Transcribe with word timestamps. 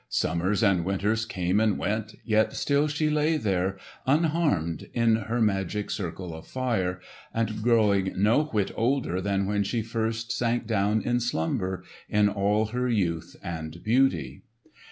Summers 0.09 0.63
and 0.63 0.83
winters 0.83 1.27
came 1.27 1.59
and 1.59 1.77
went, 1.77 2.15
yet 2.25 2.53
still 2.55 2.87
she 2.87 3.07
lay 3.11 3.37
there 3.37 3.77
unharmed 4.07 4.89
in 4.95 5.15
her 5.17 5.39
magic 5.39 5.91
circle 5.91 6.33
of 6.33 6.47
fire, 6.47 6.99
and 7.35 7.61
growing 7.61 8.11
no 8.17 8.45
whit 8.45 8.71
older 8.75 9.21
than 9.21 9.45
when 9.45 9.61
she 9.63 9.83
first 9.83 10.31
sank 10.31 10.65
down 10.65 11.03
in 11.03 11.19
slumber, 11.19 11.83
in 12.09 12.29
all 12.29 12.65
her 12.65 12.89
youth 12.89 13.35
and 13.43 13.83
beauty. 13.83 14.41